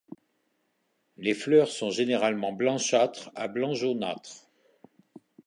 [1.17, 4.49] Les fleurs sont généralement blanchâtres à blanc jaunâtre.